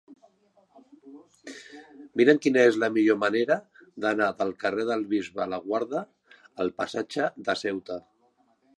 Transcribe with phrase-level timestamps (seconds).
[2.21, 3.59] Mira'm quina és la millor manera
[4.07, 6.05] d'anar del carrer del Bisbe Laguarda
[6.65, 8.05] al passatge de Ceuta.